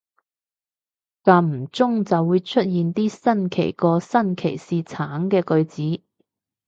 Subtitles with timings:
[1.23, 6.03] 間唔中就會出現啲新奇過新奇士橙嘅句子